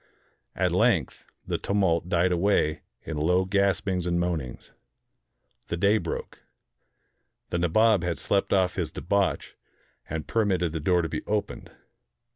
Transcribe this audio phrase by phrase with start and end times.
[0.55, 4.71] At length the tumult died away in low gaspings and moanings.
[5.67, 6.39] The day broke.
[7.51, 9.55] The Nabob had slept off his debauch,
[10.09, 11.69] and per mitted the door to be opened.